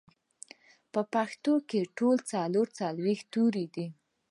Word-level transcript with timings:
پښتو 1.13 1.53
کې 1.69 1.81
ټول 1.97 2.17
څلور 2.31 2.67
څلوېښت 2.79 3.25
توري 3.33 3.65
دي 3.75 3.87